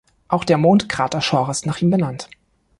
Auch 0.29 0.45
der 0.45 0.57
Mondkrater 0.57 1.21
Schorr 1.21 1.51
ist 1.51 1.67
nach 1.67 1.77
ihm 1.83 1.91
benannt. 1.91 2.27